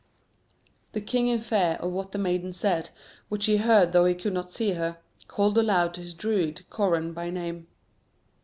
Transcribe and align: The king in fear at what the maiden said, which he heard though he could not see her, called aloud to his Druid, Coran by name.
The 0.93 1.01
king 1.01 1.27
in 1.27 1.39
fear 1.41 1.77
at 1.79 1.87
what 1.91 2.11
the 2.11 2.17
maiden 2.17 2.53
said, 2.53 2.89
which 3.29 3.45
he 3.45 3.57
heard 3.57 3.91
though 3.91 4.05
he 4.05 4.15
could 4.15 4.33
not 4.33 4.49
see 4.49 4.71
her, 4.71 4.97
called 5.27 5.59
aloud 5.59 5.93
to 5.93 6.01
his 6.01 6.15
Druid, 6.15 6.65
Coran 6.71 7.13
by 7.13 7.29
name. 7.29 7.67